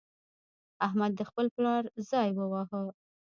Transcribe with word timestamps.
احمد 0.85 1.11
د 1.15 1.21
خپل 1.29 1.45
پلار 1.55 1.83
ځای 2.09 2.29
وواهه. 2.35 2.81